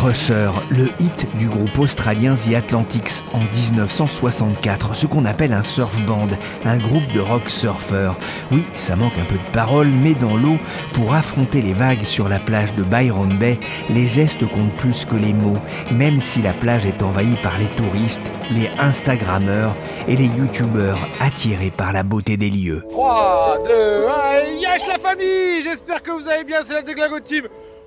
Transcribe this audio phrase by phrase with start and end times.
[0.00, 5.94] Crusher, le hit du groupe australien The Atlantics en 1964, ce qu'on appelle un surf
[6.06, 6.28] band,
[6.64, 8.12] un groupe de rock surfer.
[8.50, 10.56] Oui, ça manque un peu de paroles, mais dans l'eau,
[10.94, 15.16] pour affronter les vagues sur la plage de Byron Bay, les gestes comptent plus que
[15.16, 15.58] les mots,
[15.92, 19.76] même si la plage est envahie par les touristes, les Instagrammeurs
[20.08, 22.86] et les YouTubeurs attirés par la beauté des lieux.
[22.88, 23.72] 3, 2,
[24.06, 26.82] 1, yesh la famille J'espère que vous allez bien, c'est la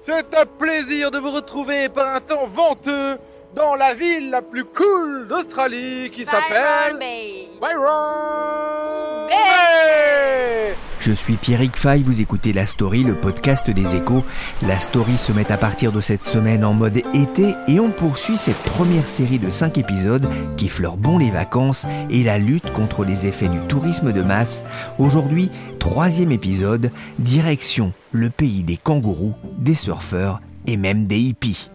[0.03, 3.17] c'est un plaisir de vous retrouver par un temps venteux
[3.55, 6.97] dans la ville la plus cool d'Australie qui s'appelle
[7.61, 10.75] Byron Bay.
[11.05, 14.23] Je suis Pierrick Fay, vous écoutez La Story, le podcast des échos.
[14.61, 18.37] La Story se met à partir de cette semaine en mode été et on poursuit
[18.37, 23.03] cette première série de 5 épisodes qui fleurent bon les vacances et la lutte contre
[23.03, 24.63] les effets du tourisme de masse.
[24.97, 31.69] Aujourd'hui, troisième épisode, direction le pays des kangourous, des surfeurs et même des hippies.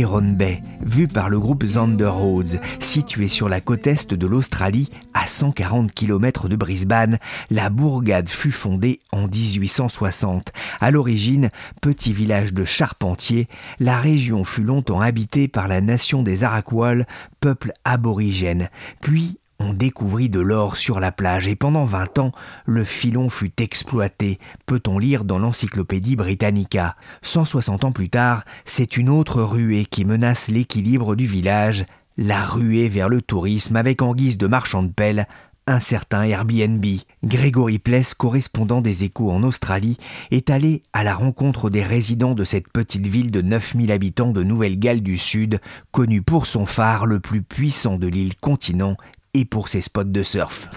[0.00, 4.88] Byron Bay, vue par le groupe Zander Roads, situé sur la côte est de l'Australie,
[5.12, 7.18] à 140 km de Brisbane,
[7.50, 10.52] la bourgade fut fondée en 1860.
[10.80, 11.50] À l'origine,
[11.82, 13.46] petit village de charpentiers,
[13.78, 17.06] la région fut longtemps habitée par la nation des Arakwal,
[17.40, 18.70] peuple aborigène,
[19.02, 22.32] puis on découvrit de l'or sur la plage et pendant 20 ans,
[22.64, 26.96] le filon fut exploité, peut-on lire dans l'encyclopédie Britannica.
[27.22, 31.84] 160 ans plus tard, c'est une autre ruée qui menace l'équilibre du village,
[32.16, 35.26] la ruée vers le tourisme avec en guise de marchand de pelle
[35.66, 36.84] un certain Airbnb.
[37.22, 39.98] Grégory Pless, correspondant des échos en Australie,
[40.30, 44.42] est allé à la rencontre des résidents de cette petite ville de 9000 habitants de
[44.42, 45.60] Nouvelle-Galles du Sud,
[45.92, 48.96] connue pour son phare le plus puissant de l'île continent
[49.34, 50.68] et pour ses spots de surf.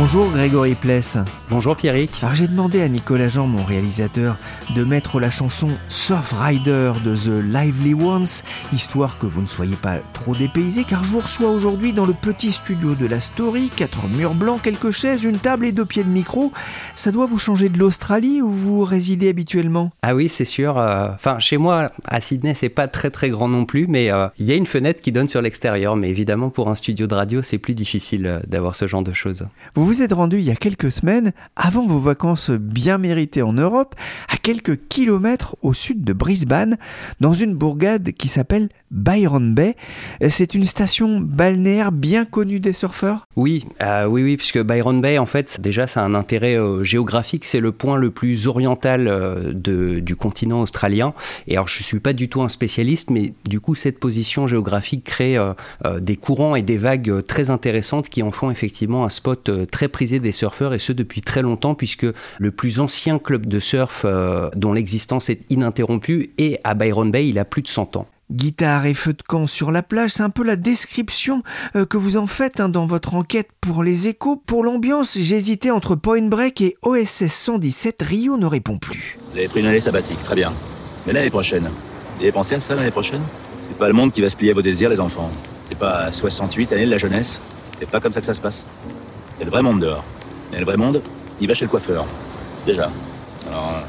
[0.00, 1.18] Bonjour Grégory Pless.
[1.50, 2.22] Bonjour Pierrick.
[2.22, 4.36] Alors j'ai demandé à Nicolas Jean, mon réalisateur,
[4.76, 8.28] de mettre la chanson Surf Rider de The Lively Ones,
[8.72, 12.12] histoire que vous ne soyez pas trop dépaysés, car je vous reçois aujourd'hui dans le
[12.12, 16.04] petit studio de la Story, quatre murs blancs, quelques chaises, une table et deux pieds
[16.04, 16.52] de micro.
[16.94, 19.90] Ça doit vous changer de l'Australie où vous résidez habituellement?
[20.02, 20.78] Ah oui, c'est sûr.
[20.78, 24.28] Euh, enfin, chez moi, à Sydney, c'est pas très très grand non plus, mais euh,
[24.38, 25.96] il y a une fenêtre qui donne sur l'extérieur.
[25.96, 29.12] Mais évidemment, pour un studio de radio, c'est plus difficile euh, d'avoir ce genre de
[29.12, 29.44] choses.
[29.74, 33.54] Vous vous êtes rendu il y a quelques semaines, avant vos vacances bien méritées en
[33.54, 33.94] Europe,
[34.28, 36.76] à quelques kilomètres au sud de Brisbane,
[37.20, 39.76] dans une bourgade qui s'appelle Byron Bay.
[40.28, 43.26] C'est une station balnéaire bien connue des surfeurs?
[43.36, 46.84] Oui, euh, oui, oui, puisque Byron Bay, en fait, déjà, ça a un intérêt euh,
[46.84, 47.46] géographique.
[47.46, 51.14] C'est le point le plus oriental euh, du continent australien.
[51.46, 54.46] Et alors, je ne suis pas du tout un spécialiste, mais du coup, cette position
[54.46, 55.38] géographique crée
[56.00, 60.18] des courants et des vagues très intéressantes qui en font effectivement un spot très prisé
[60.18, 62.06] des surfeurs, et ce depuis très longtemps, puisque
[62.38, 64.04] le plus ancien club de surf
[64.56, 68.08] dont l'existence est ininterrompue est à Byron Bay, il a plus de 100 ans.
[68.30, 71.42] Guitare et feu de camp sur la plage, c'est un peu la description
[71.76, 74.36] euh, que vous en faites hein, dans votre enquête pour les échos.
[74.36, 78.02] Pour l'ambiance, j'hésitais entre Point Break et OSS 117.
[78.02, 79.16] Rio ne répond plus.
[79.32, 80.52] Vous avez pris une année sabbatique, très bien.
[81.06, 81.70] Mais l'année prochaine,
[82.16, 83.22] vous avez pensé à ça l'année prochaine?
[83.62, 85.30] C'est pas le monde qui va se plier à vos désirs, les enfants.
[85.70, 87.40] C'est pas 68 années de la jeunesse.
[87.78, 88.66] C'est pas comme ça que ça se passe.
[89.38, 90.02] C'est le vrai monde dehors.
[90.52, 91.00] Et le vrai monde,
[91.40, 92.04] il va chez le coiffeur.
[92.66, 92.90] Déjà.
[93.48, 93.84] Alors,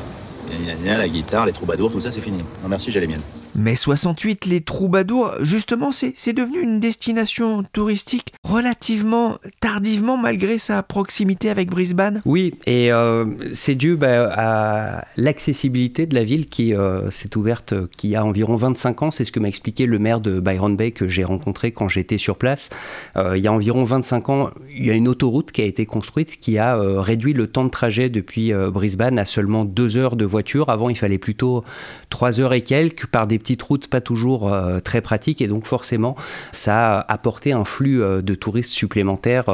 [0.86, 2.38] la guitare, les troubadours, tout ça, c'est fini.
[2.62, 3.24] Non, merci, j'ai les miennes.
[3.60, 11.50] Mai 68, les troubadours, justement, c'est devenu une destination touristique relativement tardivement malgré sa proximité
[11.50, 12.22] avec Brisbane.
[12.26, 17.74] Oui, et euh, c'est dû bah, à l'accessibilité de la ville qui euh, s'est ouverte
[17.74, 19.12] euh, qui a environ 25 ans.
[19.12, 22.18] C'est ce que m'a expliqué le maire de Byron Bay que j'ai rencontré quand j'étais
[22.18, 22.70] sur place.
[23.18, 26.40] il y a environ 25 ans, il y a une autoroute qui a été construite
[26.40, 30.70] qui a réduit le temps de trajet depuis Brisbane à seulement deux heures de voiture.
[30.70, 31.64] Avant, il fallait plutôt
[32.10, 34.52] trois heures et quelques par des petites routes pas toujours
[34.84, 35.42] très pratiques.
[35.42, 36.16] Et donc, forcément,
[36.52, 39.46] ça a apporté un flux de touristes supplémentaires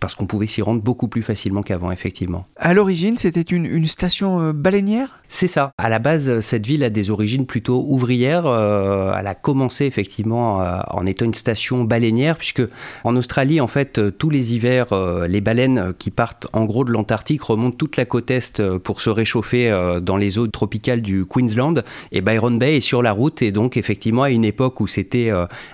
[0.00, 2.46] parce qu'on pouvait s'y rendre beaucoup plus facilement qu'avant, effectivement.
[2.56, 5.22] À l'origine, c'était une, une, station euh, baleinière?
[5.28, 5.70] C'est ça.
[5.78, 8.46] À la base, cette ville a des origines plutôt ouvrières.
[8.46, 12.62] Euh, elle a commencé effectivement euh, en étant une station baleinière, puisque
[13.04, 14.86] en Australie, en fait, tous les hivers,
[15.28, 19.10] les baleines qui partent en gros de l'Antarctique remontent toute la côte est pour se
[19.10, 21.82] réchauffer dans les eaux tropicales du Queensland.
[22.12, 25.30] Et Byron Bay est sur la route, et donc effectivement, à une époque où c'était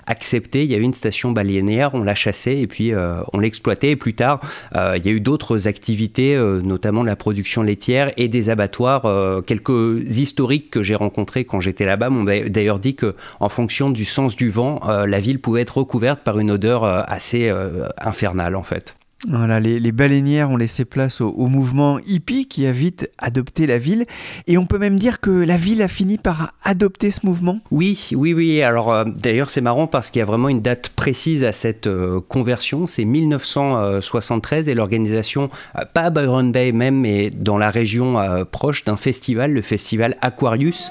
[0.07, 2.93] accepté, il y avait une station baleinière, on la chassait et puis
[3.33, 3.91] on l'exploitait.
[3.91, 4.41] Et plus tard,
[4.75, 9.05] il y a eu d'autres activités, notamment la production laitière et des abattoirs.
[9.05, 13.91] Euh, quelques historiques que j'ai rencontrés quand j'étais là-bas m'ont d'ailleurs dit que, en fonction
[13.91, 17.53] du sens du vent, euh, la ville pouvait être recouverte par une odeur euh, assez
[17.99, 18.97] infernale en fait.
[19.29, 24.07] Voilà, les, baleinières ont laissé place au, mouvement hippie qui a vite adopté la ville.
[24.47, 28.09] Et on peut même dire que la ville a fini par adopter ce mouvement Oui,
[28.13, 28.63] oui, oui.
[28.63, 31.87] Alors euh, d'ailleurs, c'est marrant parce qu'il y a vraiment une date précise à cette
[31.87, 32.87] euh, conversion.
[32.87, 38.17] C'est 1973 et l'organisation, euh, pas à Byron Bay même, mais dans la région
[38.51, 40.91] proche d'un festival, le festival Aquarius,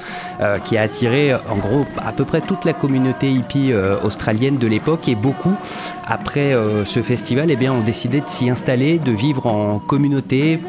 [0.63, 5.07] qui a attiré en gros à peu près toute la communauté hippie australienne de l'époque.
[5.07, 5.55] Et beaucoup,
[6.05, 6.53] après
[6.85, 10.59] ce festival, eh bien, ont décidé de s'y installer, de vivre en communauté,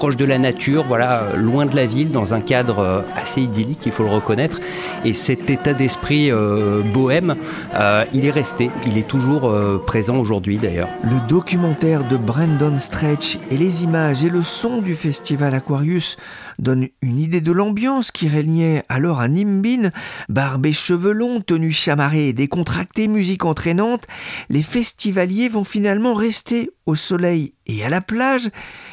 [0.00, 3.84] proche de la nature, voilà, loin de la ville, dans un cadre euh, assez idyllique,
[3.84, 4.58] il faut le reconnaître.
[5.04, 7.36] Et cet état d'esprit euh, bohème,
[7.74, 9.52] euh, il est resté, il est toujours
[9.84, 10.88] présent aujourd'hui d'ailleurs.
[11.02, 16.16] Le documentaire de Brandon Stretch et les images et le son du festival Aquarius
[16.58, 19.90] donnent une idée de l'ambiance qui régnait alors à Nimbin.
[20.30, 24.06] Barbe et cheveux longs, tenue chamarrée et décontractée, musique entraînante,
[24.48, 28.50] les festivaliers vont finalement rester au soleil et à la plage,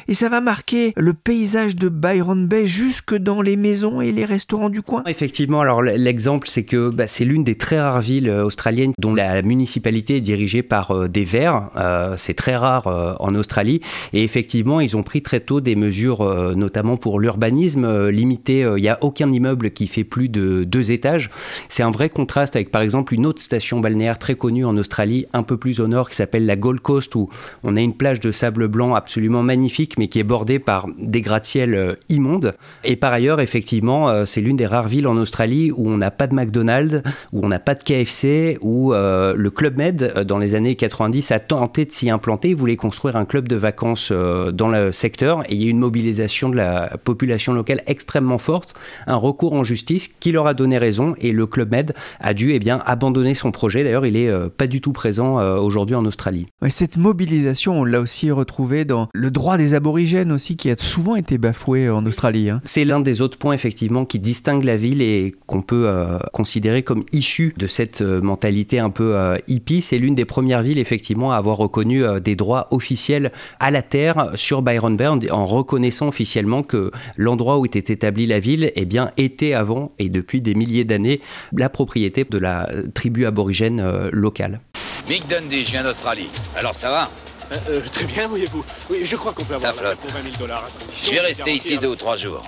[0.08, 4.24] et ça va marquer le paysage de Byron Bay jusque dans les maisons et les
[4.24, 5.02] restaurants du coin.
[5.06, 9.14] Effectivement, alors l'exemple, c'est que bah, c'est l'une des très rares villes euh, australiennes dont
[9.14, 11.68] la municipalité est dirigée par euh, des Verts.
[11.76, 12.86] Euh, c'est très rare
[13.20, 13.80] en Australie,
[14.14, 16.24] et effectivement, ils ont pris très tôt des mesures,
[16.56, 18.60] notamment pour l'urbanisme limité.
[18.60, 21.30] Il n'y a aucun immeuble qui fait plus de deux étages.
[21.68, 25.26] C'est un vrai contraste avec, par exemple, une autre station balnéaire très connue en Australie,
[25.34, 27.28] un peu plus au nord, qui s'appelle la Gold Coast, où
[27.62, 31.20] on a une plage de sable blanc absolument magnifique, mais qui est bordé par des
[31.20, 32.54] gratte-ciels euh, immondes.
[32.84, 36.10] Et par ailleurs, effectivement, euh, c'est l'une des rares villes en Australie où on n'a
[36.10, 37.02] pas de McDonald's,
[37.32, 41.32] où on n'a pas de KFC, où euh, le Club Med, dans les années 90,
[41.32, 42.50] a tenté de s'y implanter.
[42.50, 45.70] Il voulait construire un club de vacances dans le secteur et il y a eu
[45.70, 48.74] une mobilisation de la population locale extrêmement forte,
[49.06, 52.52] un recours en justice qui leur a donné raison et le Club Med a dû
[52.52, 53.82] eh bien, abandonner son projet.
[53.82, 56.46] D'ailleurs, il n'est pas du tout présent aujourd'hui en Australie.
[56.68, 61.16] cette mobilisation, on l'a aussi retrouvé dans le droit des aborigènes aussi, qui a souvent
[61.16, 62.50] été bafoué en Australie.
[62.50, 62.60] Hein.
[62.64, 66.82] C'est l'un des autres points effectivement qui distingue la ville et qu'on peut euh, considérer
[66.82, 69.80] comme issue de cette euh, mentalité un peu euh, hippie.
[69.80, 74.32] C'est l'une des premières villes effectivement à avoir reconnu des droits officiels à la terre
[74.34, 79.10] sur Byron Bay en reconnaissant officiellement que l'endroit où était établie la ville eh bien,
[79.16, 81.22] était avant et depuis des milliers d'années
[81.56, 84.60] la propriété de la tribu aborigène locale.
[85.08, 86.28] Mick Dundee, je viens d'Australie.
[86.56, 87.08] Alors ça va?
[87.52, 88.64] Euh, euh, très bien, voyez-vous.
[88.90, 90.68] Oui, je crois qu'on peut avoir la pour 20 000 dollars.
[91.02, 92.42] Je vais rester ici deux ou trois jours.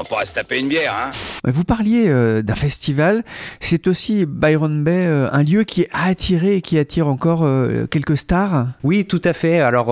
[0.00, 1.10] On pourra se taper une bière, hein
[1.44, 3.22] Vous parliez euh, d'un festival.
[3.60, 7.86] C'est aussi Byron Bay, euh, un lieu qui a attiré et qui attire encore euh,
[7.86, 9.60] quelques stars Oui, tout à fait.
[9.60, 9.88] Alors,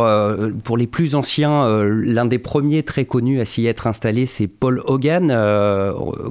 [0.65, 4.81] pour les plus anciens, l'un des premiers très connus à s'y être installé, c'est Paul
[4.87, 5.29] Hogan,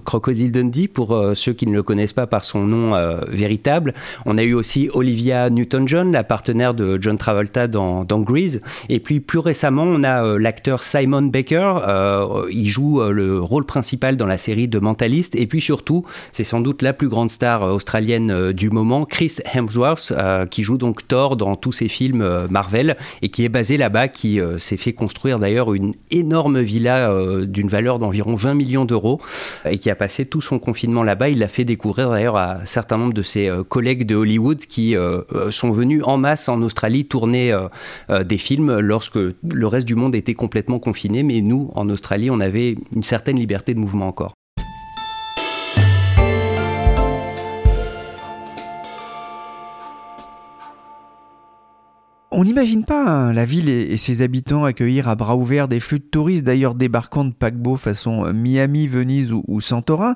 [0.03, 2.95] Crocodile Dundee, pour ceux qui ne le connaissent pas par son nom
[3.27, 3.93] véritable.
[4.25, 8.61] On a eu aussi Olivia Newton-John, la partenaire de John Travolta dans, dans Grease.
[8.89, 12.47] Et puis, plus récemment, on a l'acteur Simon Baker.
[12.49, 15.35] il joue le rôle principal dans la série de Mentalist.
[15.35, 19.05] Et puis surtout, c'est sans doute la plus grande star euh, australienne euh, du moment,
[19.05, 23.49] Chris Hemsworth, euh, qui joue donc Thor dans tous ses films Marvel et qui est
[23.49, 27.11] basé là-bas, qui s'est fait construire d'ailleurs une énorme villa
[27.45, 29.19] d'une valeur d'environ 20 millions d'euros
[29.65, 31.29] et qui a passé tout son confinement là-bas.
[31.29, 34.95] Il l'a fait découvrir d'ailleurs à un certain nombre de ses collègues de Hollywood qui
[35.49, 37.57] sont venus en masse en Australie tourner
[38.09, 41.23] des films lorsque le reste du monde était complètement confiné.
[41.23, 44.36] Mais nous, en Australie, on avait une certaine liberté de mouvement encore.
[52.39, 55.97] On n'imagine pas hein, la ville et, ses habitants accueillir à bras ouverts des flux
[55.97, 60.13] de touristes, d'ailleurs débarquant de paquebots façon euh, Miami, Venise ou, Santorin.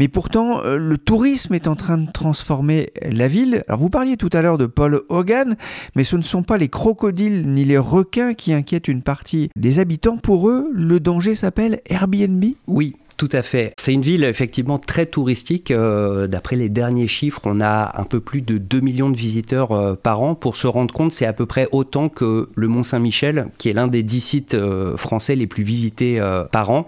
[0.00, 3.62] Mais pourtant, euh, le tourisme est en train de transformer la ville.
[3.68, 5.54] Alors vous parliez tout à l'heure de Paul Hogan,
[5.94, 9.78] mais ce ne sont pas les crocodiles ni les requins qui inquiètent une partie des
[9.78, 10.16] habitants.
[10.16, 12.44] Pour eux, le danger s'appelle Airbnb?
[12.66, 13.74] Oui, tout à fait.
[13.78, 15.70] C'est une ville effectivement très touristique.
[15.70, 19.72] Euh, d'après les derniers chiffres, on a un peu plus de 2 millions de visiteurs
[19.72, 20.34] euh, par an.
[20.34, 23.74] Pour se rendre compte, c'est à peu près autant que le Mont Saint-Michel, qui est
[23.74, 26.18] l'un des 10 sites euh, français les plus visités
[26.50, 26.86] par an.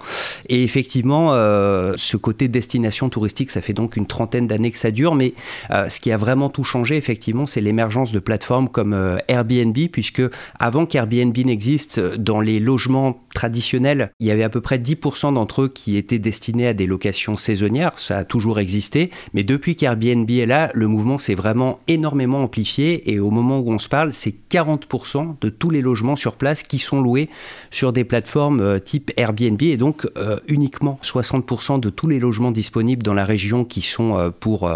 [0.49, 5.15] Et effectivement, ce côté destination touristique, ça fait donc une trentaine d'années que ça dure.
[5.15, 5.35] Mais
[5.71, 10.23] ce qui a vraiment tout changé, effectivement, c'est l'émergence de plateformes comme Airbnb, puisque
[10.59, 15.63] avant qu'Airbnb n'existe, dans les logements traditionnels, il y avait à peu près 10% d'entre
[15.63, 20.31] eux qui étaient destiné à des locations saisonnières, ça a toujours existé, mais depuis qu'Airbnb
[20.31, 23.13] est là, le mouvement s'est vraiment énormément amplifié.
[23.13, 26.63] Et au moment où on se parle, c'est 40% de tous les logements sur place
[26.63, 27.29] qui sont loués
[27.71, 29.63] sur des plateformes euh, type Airbnb.
[29.63, 34.19] Et donc euh, uniquement 60% de tous les logements disponibles dans la région qui sont
[34.19, 34.71] euh, pour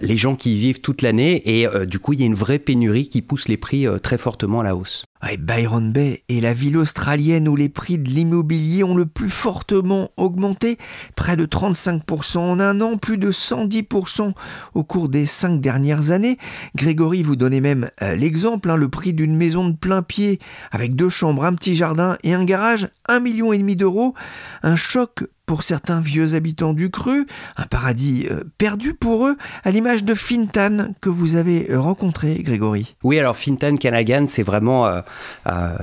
[0.00, 1.42] les gens qui y vivent toute l'année.
[1.60, 4.60] Et du coup il y a une vraie pénurie qui pousse les prix très fortement
[4.60, 5.04] à la hausse.
[5.38, 10.10] Byron Bay est la ville australienne où les prix de l'immobilier ont le plus fortement
[10.16, 10.78] augmenté,
[11.16, 14.32] près de 35% en un an, plus de 110%
[14.74, 16.38] au cours des cinq dernières années.
[16.74, 20.40] Grégory vous donnait même euh, l'exemple, hein, le prix d'une maison de plein pied
[20.72, 24.14] avec deux chambres, un petit jardin et un garage, un million et demi d'euros.
[24.62, 27.26] Un choc pour certains vieux habitants du cru,
[27.56, 32.36] un paradis euh, perdu pour eux, à l'image de Fintan que vous avez euh, rencontré,
[32.44, 32.94] Grégory.
[33.02, 35.00] Oui, alors Fintan Canagan, c'est vraiment euh,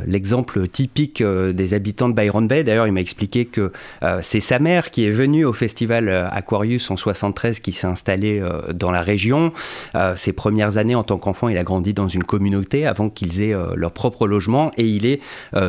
[0.06, 2.64] l'exemple typique des habitants de Byron Bay.
[2.64, 3.74] D'ailleurs, il m'a expliqué que
[4.22, 8.42] c'est sa mère qui est venue au festival Aquarius en 73 qui s'est installée
[8.74, 9.52] dans la région.
[10.16, 13.56] ses premières années en tant qu'enfant, il a grandi dans une communauté avant qu'ils aient
[13.76, 15.20] leur propre logement et il est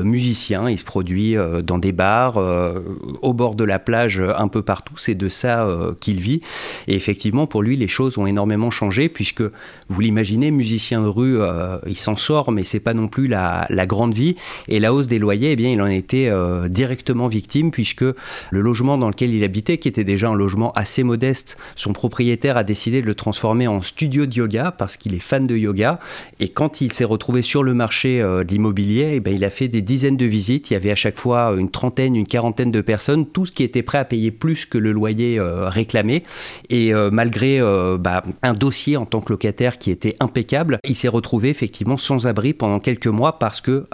[0.05, 0.69] musicien.
[0.69, 4.99] Il se produit dans des bars au bord de la plage euh, un peu partout,
[4.99, 6.43] c'est de ça euh, qu'il vit.
[6.89, 9.43] Et effectivement, pour lui, les choses ont énormément changé, puisque
[9.89, 13.67] vous l'imaginez, musicien de rue, euh, il s'en sort, mais c'est pas non plus la,
[13.87, 14.37] grande vie.
[14.69, 16.31] Et la hausse des loyers, eh bien, il en été
[16.69, 21.03] directement victime, puisque le logement dans lequel il habitait, qui était déjà un logement assez
[21.03, 25.21] modeste, son propriétaire a décidé de le transformer en studio de yoga, parce qu'il est
[25.21, 25.99] fan de yoga.
[26.41, 29.81] Et quand il s'est retrouvé sur le marché de l'immobilier, eh il a fait des
[29.81, 30.71] dizaines de visites.
[30.71, 33.63] Il y avait à chaque fois une trentaine, une quarantaine de personnes, tout ce qui
[33.69, 36.23] était prêt à payer plus que le loyer euh, réclamé.
[36.71, 40.97] Et euh, malgré euh, bah, un dossier en tant que locataire qui était impeccable, il
[40.97, 43.87] s'est retrouvé effectivement sans abri pendant quelques mois parce que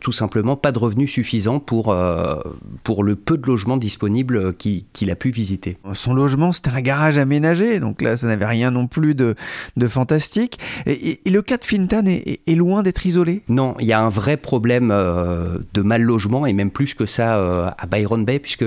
[0.00, 1.94] tout simplement pas de revenus suffisants pour,
[2.84, 5.76] pour le peu de logements disponibles qu'il a pu visiter.
[5.94, 9.34] Son logement, c'était un garage aménagé, donc là, ça n'avait rien non plus de,
[9.76, 10.58] de fantastique.
[10.86, 13.42] Et, le cas de Fintan est, est loin d'être isolé?
[13.48, 17.74] Non, il y a un vrai problème de mal logement et même plus que ça
[17.76, 18.64] à Byron Bay, puisque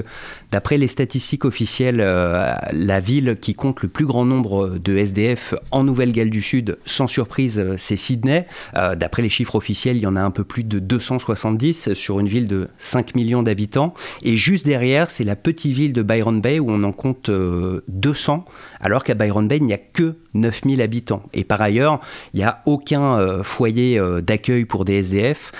[0.51, 5.53] D'après les statistiques officielles, euh, la ville qui compte le plus grand nombre de SDF
[5.71, 8.45] en Nouvelle-Galles du Sud, sans surprise, euh, c'est Sydney.
[8.75, 12.19] Euh, d'après les chiffres officiels, il y en a un peu plus de 270 sur
[12.19, 13.93] une ville de 5 millions d'habitants.
[14.23, 18.43] Et juste derrière, c'est la petite ville de Byron Bay où on en compte 200,
[18.81, 21.23] alors qu'à Byron Bay, il n'y a que 9000 habitants.
[21.33, 22.01] Et par ailleurs,
[22.33, 25.51] il n'y a aucun foyer d'accueil pour des SDF.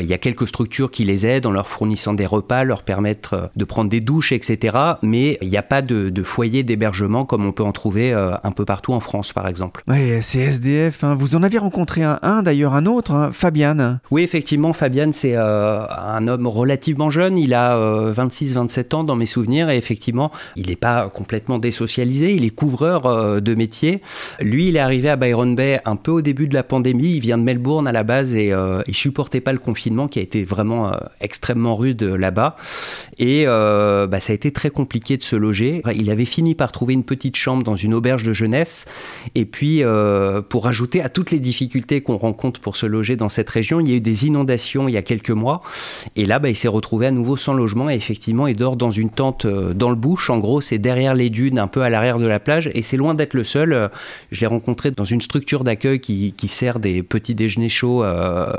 [0.00, 3.50] il y a quelques structures qui les aident en leur fournissant des repas, leur permettre
[3.56, 4.76] de prendre des douches, etc.
[5.02, 8.52] Mais il n'y a pas de, foyer d'hébergement comme on peut en trouver euh, un
[8.52, 9.82] peu partout en France, par exemple.
[9.88, 11.04] Oui, c'est SDF.
[11.04, 11.16] Hein.
[11.18, 13.98] Vous en avez rencontré un, d'ailleurs un autre, hein, Fabian.
[14.10, 17.36] Oui, effectivement, Fabian, c'est euh, un homme relativement jeune.
[17.38, 17.76] Il a
[18.12, 22.34] 26-27 euh, ans dans mes souvenirs et effectivement, il n'est pas complètement désocialisé.
[22.34, 24.02] Il est couvreur de métier.
[24.40, 27.14] Lui, il est arrivé à Byron Bay un peu au début de la pandémie.
[27.14, 28.52] Il vient de Melbourne à la base et
[28.86, 32.56] il supportait pas le confinement qui a été vraiment extrêmement rude là-bas.
[33.18, 35.80] Et bah, ça a été très compliqué de se loger.
[35.94, 38.84] Il avait fini par trouver une petite chambre dans une auberge de jeunesse.
[39.34, 43.30] Et puis, euh, pour ajouter à toutes les difficultés qu'on rencontre pour se loger dans
[43.30, 45.62] cette région, il y a eu des inondations il y a quelques mois.
[46.14, 47.88] Et là, bah, il s'est retrouvé à nouveau sans logement.
[47.88, 50.28] Et effectivement, il dort dans une tente euh, dans le bush.
[50.28, 52.68] En gros, c'est derrière les dunes, un peu à l'arrière de la plage.
[52.74, 53.72] Et c'est loin d'être le seul.
[53.72, 53.88] Euh,
[54.30, 58.04] je l'ai rencontré dans une structure d'accueil qui, sert des petits déjeuners chauds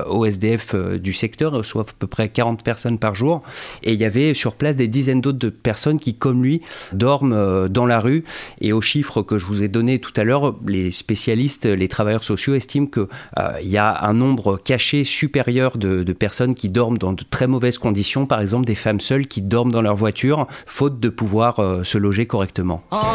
[0.08, 3.44] au SDF du secteur, soit à peu près 40 personnes par jour.
[3.84, 6.62] Et il y avait sur place des dizaines d'autres de personnes qui, comme lui,
[6.94, 8.24] dorment euh, dans la rue.
[8.62, 12.24] Et aux chiffres que je vous ai donnés tout à l'heure, les spécialistes, les travailleurs
[12.24, 13.08] sociaux estiment qu'il
[13.40, 17.78] euh, y a un nombre caché supérieur de, personnes qui dorment dans de très mauvaises
[17.78, 21.84] conditions, par exemple des femmes seules qui dorment dans leur voiture, faute de pouvoir euh,
[21.84, 22.82] se loger correctement.
[22.92, 23.10] Emmenez-moi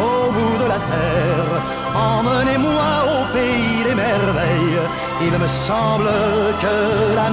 [0.00, 1.46] au bout de la terre,
[1.94, 3.72] emmenez-moi au pays
[5.24, 6.10] Il me semble
[6.60, 7.30] que la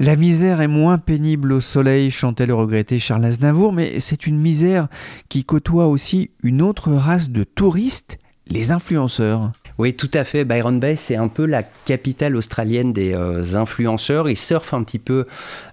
[0.00, 4.38] La misère est moins pénible au soleil, chantait le regretté Charles Aznavour, mais c'est une
[4.38, 4.88] misère
[5.28, 9.52] qui côtoie aussi une autre race de touristes, les influenceurs.
[9.78, 10.44] Oui, tout à fait.
[10.44, 14.28] Byron Bay, c'est un peu la capitale australienne des euh, influenceurs.
[14.28, 15.24] Ils surfent un petit peu,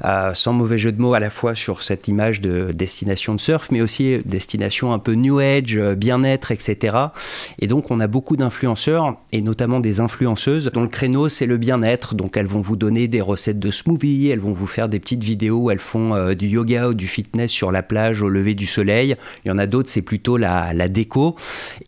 [0.03, 3.39] euh, sans mauvais jeu de mots, à la fois sur cette image de destination de
[3.39, 6.97] surf, mais aussi destination un peu new age, euh, bien-être, etc.
[7.57, 11.57] Et donc, on a beaucoup d'influenceurs, et notamment des influenceuses, dont le créneau, c'est le
[11.57, 12.13] bien-être.
[12.13, 15.23] Donc, elles vont vous donner des recettes de smoothie, elles vont vous faire des petites
[15.23, 18.67] vidéos où elles font du yoga ou du fitness sur la plage au lever du
[18.67, 19.15] soleil.
[19.45, 21.35] Il y en a d'autres, c'est plutôt la, déco.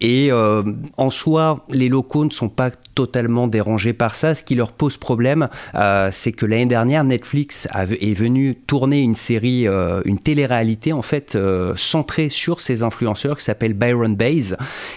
[0.02, 4.34] Et en soi, les locaux ne sont pas totalement dérangés par ça.
[4.34, 9.14] Ce qui leur pose problème, euh, c'est que l'année dernière, Netflix est venu tourner une
[9.14, 14.56] série, euh, une télé-réalité en fait, euh, centrée sur ces influenceurs qui s'appelle Byron Bays.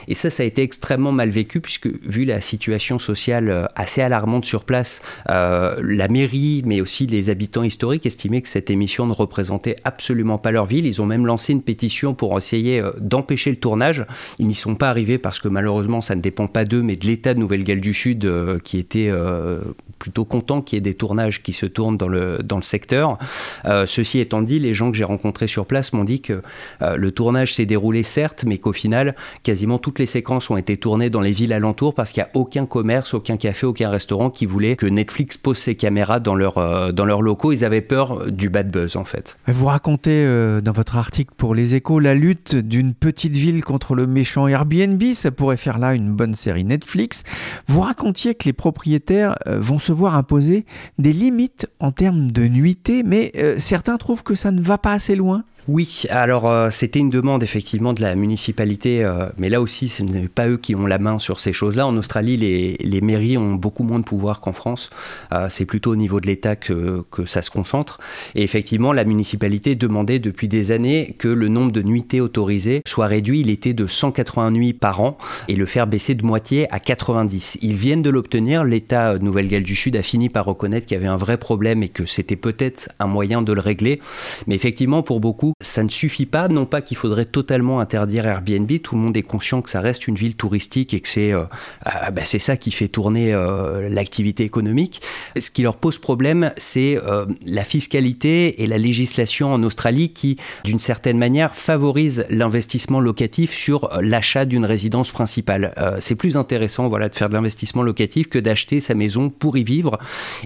[0.08, 4.46] Et ça, ça a été extrêmement mal vécu puisque vu la situation sociale assez alarmante
[4.46, 9.76] sur place, la mairie, mais aussi les habitants historiques estimaient que cette émission ne représentait
[9.84, 10.86] absolument pas leur ville.
[10.86, 14.06] Ils ont même lancé une pétition pour essayer d'empêcher le tournage.
[14.38, 17.06] Ils n'y sont pas arrivés parce que malheureusement, ça ne dépend pas d'eux, mais de
[17.06, 19.60] l'État de Nouvelle-Galles du Sud euh, qui était euh,
[20.00, 23.18] plutôt content qu'il y ait des tournages qui se tournent dans le, dans le secteur.
[23.66, 26.42] Euh, ceci étant dit, les gens que j'ai rencontrés sur place m'ont dit que
[26.80, 31.10] le tournage s'est déroulé certes, mais qu'au final, quasiment toutes les séquences ont été tournées
[31.10, 34.46] dans les villes alentours parce qu'il n'y a aucun commerce, aucun café, aucun restaurant qui
[34.46, 37.52] voulait que Netflix pose ses caméras dans, leur, dans leurs locaux.
[37.52, 39.36] Ils avaient peur du bad buzz en fait.
[39.46, 40.26] Vous racontez
[40.62, 45.02] dans votre article pour les échos la lutte d'une petite ville contre le méchant Airbnb.
[45.12, 47.24] Ça pourrait faire là une bonne série Netflix.
[47.66, 50.64] Vous racontiez que les propriétaires euh, vont se voir imposer
[50.98, 54.92] des limites en termes de nuitée, mais euh, certains trouvent que ça ne va pas
[54.92, 55.44] assez loin.
[55.68, 60.02] Oui, alors euh, c'était une demande effectivement de la municipalité, euh, mais là aussi ce
[60.02, 61.86] n'est pas eux qui ont la main sur ces choses-là.
[61.86, 64.90] En Australie, les, mairies ont beaucoup moins de pouvoir qu'en France.
[65.32, 67.98] Euh, c'est plutôt au niveau de l'État que, que, ça se concentre.
[68.34, 73.06] Et effectivement, la municipalité demandait depuis des années que le nombre de nuitées autorisées soit
[73.06, 73.40] réduit.
[73.40, 77.58] Il était de 180 nuits par an et le faire baisser de moitié à 90.
[77.62, 78.64] Ils viennent de l'obtenir.
[78.64, 81.88] L'État Nouvelle-Galles du Sud a fini par reconnaître qu'il y avait un vrai problème et
[81.88, 84.00] que c'était peut-être un moyen de le régler.
[84.46, 88.70] Mais effectivement, pour beaucoup, ça ne suffit pas, non pas qu'il faudrait totalement interdire Airbnb,
[88.82, 91.44] tout le monde est conscient que ça reste une ville touristique et que c'est euh,
[91.84, 95.02] ah, bah, ça qui fait tourner euh, l'activité économique.
[95.38, 100.36] Ce qui leur pose problème, c'est euh, la fiscalité et la législation en Australie qui,
[100.64, 105.74] d'une certaine manière, favorise l'investissement locatif sur l'achat d'une résidence principale.
[106.00, 109.64] c'est plus intéressant voilà, de faire de l'investissement locatif que d'acheter sa maison pour y
[109.64, 109.98] vivre.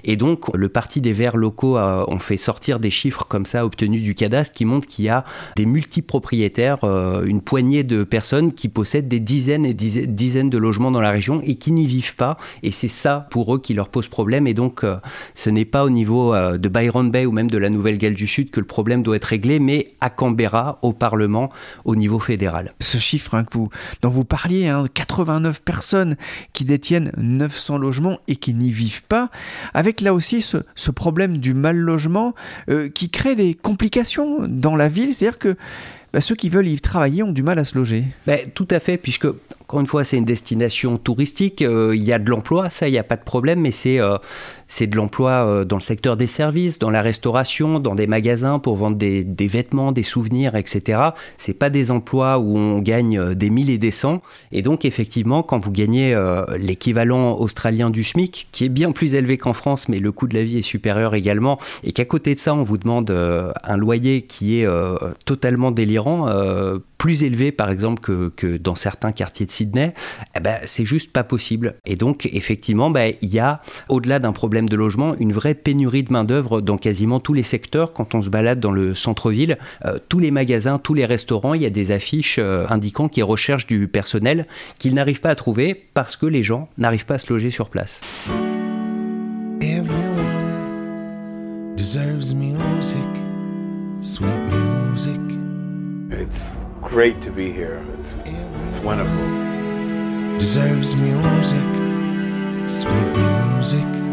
[0.03, 4.01] Et donc, le Parti des Verts locaux ont fait sortir des chiffres comme ça obtenus
[4.01, 5.25] du cadastre qui montrent qu'il y a
[5.57, 10.91] des multipropriétaires, euh, une poignée de personnes qui possèdent des dizaines et dizaines de logements
[10.91, 12.37] dans la région et qui n'y vivent pas.
[12.63, 14.47] Et c'est ça pour eux qui leur pose problème.
[14.47, 14.97] Et donc, euh,
[15.33, 18.27] ce n'est pas au niveau euh, de Byron Bay ou même de la Nouvelle-Galles du
[18.27, 21.49] Sud que le problème doit être réglé, mais à Canberra, au Parlement,
[21.83, 22.73] au niveau fédéral.
[22.79, 23.45] Ce chiffre hein,
[24.01, 26.15] dont vous parliez, 89 hein, personnes
[26.53, 29.29] qui détiennent 900 logements et qui n'y vivent pas,
[29.73, 32.33] avec là aussi ce problème du mal logement
[32.93, 35.55] qui crée des complications dans la ville, c'est-à-dire que
[36.13, 38.05] bah, ceux qui veulent y travailler ont du mal à se loger.
[38.25, 39.27] Ben, tout à fait, puisque
[39.67, 41.61] encore une fois, c'est une destination touristique.
[41.63, 43.99] Euh, il y a de l'emploi, ça, il n'y a pas de problème, mais c'est
[43.99, 44.17] euh,
[44.67, 48.59] c'est de l'emploi euh, dans le secteur des services, dans la restauration, dans des magasins
[48.59, 50.99] pour vendre des, vêtements, des souvenirs, etc.
[51.37, 54.21] C'est pas des emplois où on gagne des mille et des cents.
[54.51, 56.17] Et donc, effectivement, quand vous gagnez
[56.57, 60.35] l'équivalent australien du SMIC, qui est bien plus élevé qu'en France, mais le coût de
[60.35, 64.23] la vie est supérieur également, et qu'à côté de ça, on vous demande un loyer
[64.23, 64.67] qui est
[65.25, 66.27] totalement délirant,
[66.97, 69.93] plus élevé par exemple que, que dans certains quartiers de Sydney,
[70.35, 71.75] eh ben, c'est juste pas possible.
[71.85, 76.03] Et donc effectivement, ben, il y a, au-delà d'un problème de logement, une vraie pénurie
[76.03, 77.91] de main-d'œuvre dans quasiment tous les secteurs.
[77.91, 81.61] Quand on se balade dans le centre-ville, euh, tous les magasins, tous les restaurants, il
[81.61, 84.47] y a des affiches euh, indiquant qu'ils recherchent du personnel
[84.79, 87.69] qu'ils n'arrivent pas à trouver parce que les gens n'arrivent pas à se loger sur
[87.69, 87.99] place.
[89.61, 90.15] Everyone
[91.75, 92.95] deserves music,
[94.01, 95.19] sweet music.
[96.95, 97.83] great to be here.
[97.99, 98.13] It's,
[98.69, 100.37] it's wonderful.
[100.37, 101.59] Deserves music,
[102.69, 104.04] sweet music.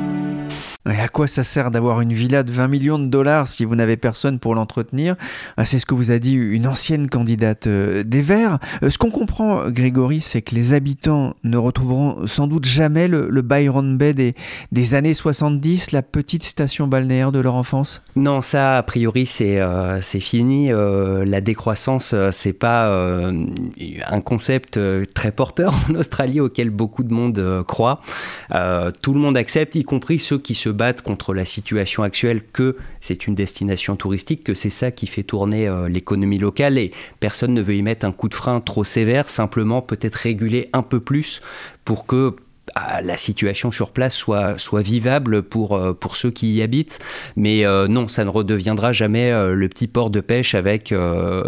[0.90, 3.76] Et à quoi ça sert d'avoir une villa de 20 millions de dollars si vous
[3.76, 5.14] n'avez personne pour l'entretenir?
[5.56, 8.58] Ah, C'est ce que vous a dit une ancienne candidate euh, des Verts.
[8.82, 13.42] Euh, ce qu'on comprend, Grégory, c'est que les habitants ne retrouveront sans doute jamais le,
[13.42, 14.34] Byron Bay des,
[14.72, 18.02] des, années 70, la petite station balnéaire de leur enfance?
[18.16, 20.70] Non, ça, a priori, c'est euh, fini.
[20.70, 24.78] la décroissance, c'est pas un concept
[25.14, 28.00] très porteur en Australie auquel beaucoup de monde croit.
[29.00, 32.76] tout le monde accepte, y compris ceux qui se battre contre la situation actuelle que
[33.00, 36.78] c'est une destination touristique, que c'est ça qui fait tourner euh, l'économie locale.
[36.78, 40.68] Et personne ne veut y mettre un coup de frein trop sévère, simplement peut-être réguler
[40.72, 41.42] un peu plus
[41.84, 42.36] pour que
[43.02, 46.98] la situation sur place soit, soit vivable pour, euh, pour ceux qui y habitent.
[47.36, 50.94] Mais euh, non, ça ne redeviendra jamais euh, le petit port de pêche avec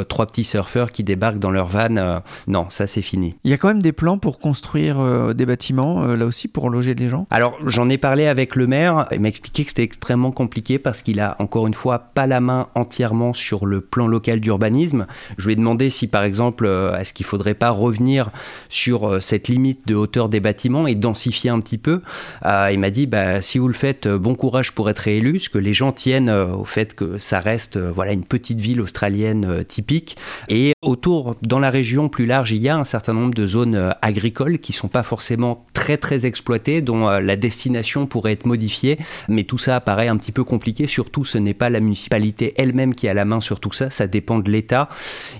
[0.08, 2.20] trois petits surfeurs qui débarquent dans leur van.
[2.46, 3.36] non, ça c'est fini.
[3.44, 6.94] Il y a quand même des plans pour construire des bâtiments, là aussi, pour loger
[6.94, 7.26] les gens?
[7.30, 9.06] Alors j'en ai parlé avec le maire.
[9.12, 12.40] Il m'a expliqué que c'était extrêmement compliqué parce qu'il a encore une fois pas la
[12.40, 15.06] main entièrement sur le plan local d'urbanisme.
[15.38, 16.66] Je lui ai demandé si par exemple,
[16.98, 18.30] est-ce qu'il faudrait pas revenir
[18.68, 22.00] sur cette limite de hauteur des bâtiments et densifier un petit peu.
[22.46, 25.34] Euh, il m'a dit bah, si vous le faites, euh, bon courage pour être réélu,
[25.34, 28.80] parce que les gens tiennent euh, au fait que ça reste voilà une petite ville
[28.80, 30.16] australienne typique.
[30.48, 33.94] Et autour, dans la région plus large, il y a un certain nombre de zones
[34.00, 38.98] agricoles qui sont pas forcément très très exploitées, dont la destination pourrait être modifiée.
[39.28, 40.86] Mais tout ça paraît un petit peu compliqué.
[40.86, 43.90] Surtout, ce n'est pas la municipalité elle-même qui a la main sur tout ça.
[43.90, 44.88] Ça dépend de l'État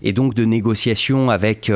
[0.02, 1.70] et donc de négociations avec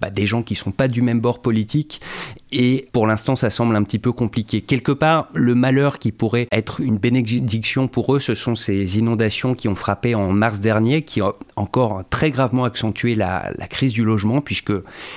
[0.00, 2.00] bah, des gens qui sont pas du même bord politique
[2.50, 4.60] et pour l'instant, ça semble un petit peu compliqué.
[4.60, 9.54] Quelque part, le malheur qui pourrait être une bénédiction pour eux, ce sont ces inondations
[9.54, 14.02] qui ont frappé en mars dernier, qui ont encore très gravement accentué la, crise du
[14.04, 14.72] logement, puisque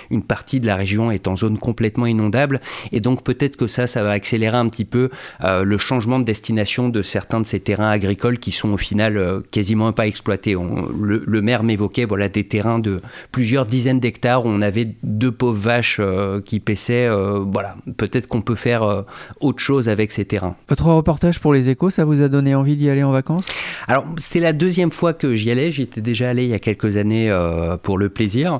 [0.10, 2.60] une partie de la région est en zone complètement inondable.
[2.91, 5.10] Et donc peut-être que ça, ça va accélérer un petit peu
[5.44, 9.17] euh, le changement de destination de certains de ces terrains agricoles qui sont au final
[9.17, 10.56] euh, quasiment pas exploités.
[10.56, 15.60] le, maire m'évoquait voilà, des terrains de plusieurs dizaines d'hectares où on avait deux pauvres
[15.60, 19.02] vaches euh, qui paissaient euh, voilà, peut-être qu'on peut faire euh,
[19.40, 20.56] autre chose avec ces terrains.
[20.70, 23.46] Votre reportage pour les échos, ça vous a donné envie d'y aller en vacances?
[23.88, 25.72] Alors, c'était la deuxième fois que j'y allais.
[25.72, 28.60] J'y étais déjà allé il y a quelques années euh, pour le plaisir.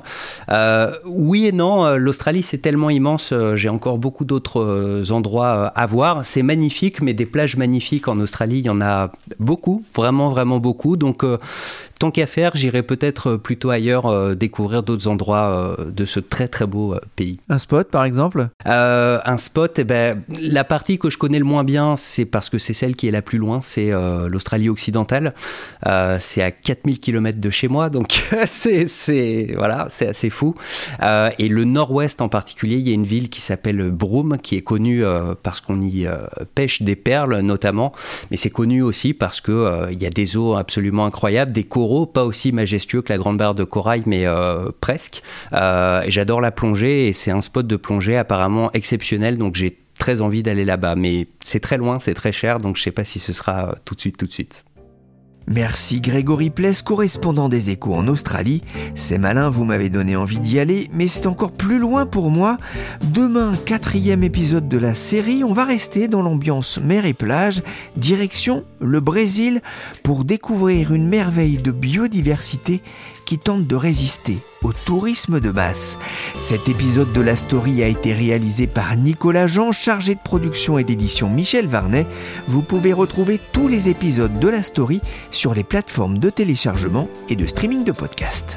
[1.06, 3.34] oui et non, l'Australie, c'est tellement immense.
[3.54, 6.24] J'ai encore beaucoup d'autres endroits à voir.
[6.24, 10.58] C'est magnifique, mais des plages magnifiques en Australie, il y en a beaucoup, vraiment, vraiment
[10.58, 10.96] beaucoup.
[10.96, 11.24] Donc,
[12.02, 16.96] tant qu'à faire, j'irai peut-être plutôt ailleurs découvrir d'autres endroits de ce très, très beau
[17.14, 17.38] pays.
[17.48, 18.48] Un spot, par exemple?
[18.66, 22.48] Euh, un spot, eh ben, la partie que je connais le moins bien, c'est parce
[22.48, 25.34] que c'est celle qui est la plus loin, c'est euh, l'Australie occidentale.
[25.86, 30.54] Euh, c'est à 4000 km de chez moi, donc c'est voilà, c'est assez fou.
[31.02, 34.62] et le nord-ouest en particulier, il y a une ville qui s'appelle Broome, qui est
[34.62, 35.04] connue
[35.42, 36.06] parce qu'on y
[36.54, 37.92] pêche des perles notamment,
[38.30, 41.91] mais c'est connu aussi parce que il y a des eaux absolument incroyables, des coraux
[42.06, 44.26] pas aussi majestueux que la Grande Barre de Corail, mais
[44.80, 45.22] presque.
[45.52, 50.42] J'adore la plongée et c'est un spot de plongée apparemment exceptionnel, donc j'ai très envie
[50.42, 50.96] d'aller là-bas.
[50.96, 53.72] Mais c'est très loin, c'est très cher, donc je sais pas si ce sera euh,
[53.84, 54.64] tout de suite, tout de suite.
[55.46, 58.62] Merci Grégory Pless, correspondant des échos en Australie.
[58.94, 62.56] C'est malin, vous m'avez donné envie d'y aller, mais c'est encore plus loin pour moi.
[63.02, 67.62] Demain, quatrième épisode de la série, on va rester dans l'ambiance mer et plage,
[67.96, 69.62] direction le Brésil,
[70.02, 72.82] pour découvrir une merveille de biodiversité
[73.24, 75.98] qui tente de résister au tourisme de masse.
[76.42, 80.84] Cet épisode de la story a été réalisé par Nicolas Jean, chargé de production et
[80.84, 82.06] d'édition Michel Varnet.
[82.46, 87.36] Vous pouvez retrouver tous les épisodes de la story sur les plateformes de téléchargement et
[87.36, 88.56] de streaming de podcasts.